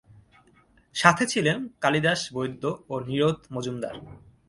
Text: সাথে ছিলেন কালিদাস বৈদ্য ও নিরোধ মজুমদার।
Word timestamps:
সাথে 0.95 1.23
ছিলেন 1.25 1.57
কালিদাস 1.81 2.21
বৈদ্য 2.35 2.63
ও 2.89 2.93
নিরোধ 3.07 3.37
মজুমদার। 3.51 3.95